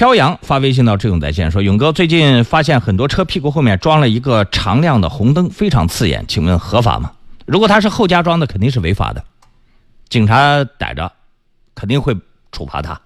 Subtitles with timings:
[0.00, 7.12] 飘扬发微信到志勇在线说：“勇哥，最近发现很多车屁股后面装了一个常亮的红灯，非常刺眼，请问合法吗？
[7.44, 9.22] 如果他是后加装的，肯定是违法的，
[10.08, 11.12] 警察逮着
[11.74, 12.16] 肯定会
[12.50, 12.98] 处罚他。”